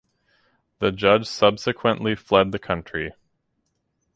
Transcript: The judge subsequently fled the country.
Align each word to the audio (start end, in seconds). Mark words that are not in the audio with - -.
The 0.79 0.91
judge 0.91 1.27
subsequently 1.27 2.15
fled 2.15 2.51
the 2.53 2.57
country. 2.57 3.11